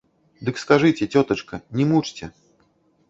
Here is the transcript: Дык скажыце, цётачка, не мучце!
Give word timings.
Дык 0.47 0.61
скажыце, 0.61 1.07
цётачка, 1.15 1.61
не 1.81 1.89
мучце! 1.93 2.33